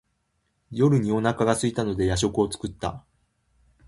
[0.71, 3.03] 夜にお腹がすいたので夜食を作った。